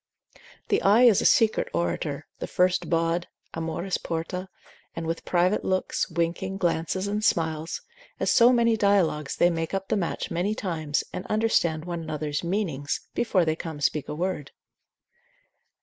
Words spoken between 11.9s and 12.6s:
another's